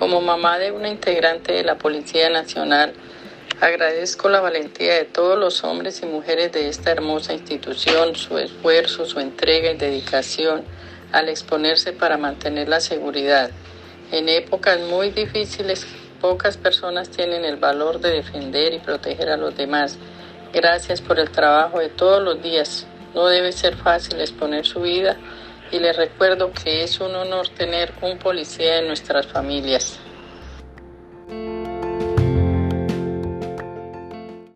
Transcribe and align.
Como 0.00 0.22
mamá 0.22 0.58
de 0.58 0.72
una 0.72 0.88
integrante 0.88 1.52
de 1.52 1.62
la 1.62 1.76
Policía 1.76 2.30
Nacional, 2.30 2.94
agradezco 3.60 4.30
la 4.30 4.40
valentía 4.40 4.94
de 4.94 5.04
todos 5.04 5.38
los 5.38 5.62
hombres 5.62 6.00
y 6.02 6.06
mujeres 6.06 6.52
de 6.52 6.70
esta 6.70 6.90
hermosa 6.90 7.34
institución, 7.34 8.16
su 8.16 8.38
esfuerzo, 8.38 9.04
su 9.04 9.20
entrega 9.20 9.70
y 9.70 9.76
dedicación 9.76 10.64
al 11.12 11.28
exponerse 11.28 11.92
para 11.92 12.16
mantener 12.16 12.66
la 12.70 12.80
seguridad. 12.80 13.50
En 14.10 14.30
épocas 14.30 14.80
muy 14.80 15.10
difíciles, 15.10 15.86
pocas 16.18 16.56
personas 16.56 17.10
tienen 17.10 17.44
el 17.44 17.56
valor 17.56 18.00
de 18.00 18.12
defender 18.12 18.72
y 18.72 18.78
proteger 18.78 19.28
a 19.28 19.36
los 19.36 19.54
demás. 19.54 19.98
Gracias 20.54 21.02
por 21.02 21.20
el 21.20 21.30
trabajo 21.30 21.78
de 21.78 21.90
todos 21.90 22.22
los 22.22 22.42
días. 22.42 22.86
No 23.14 23.26
debe 23.26 23.52
ser 23.52 23.76
fácil 23.76 24.18
exponer 24.18 24.64
su 24.64 24.80
vida 24.80 25.18
y 25.72 25.78
les 25.78 25.96
recuerdo 25.96 26.52
que 26.52 26.82
es 26.82 27.00
un 27.00 27.14
honor 27.14 27.48
tener 27.48 27.92
un 28.02 28.18
policía 28.18 28.78
en 28.78 28.88
nuestras 28.88 29.26
familias. 29.26 29.98